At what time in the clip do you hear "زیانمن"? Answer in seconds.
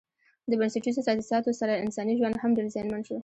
2.73-3.01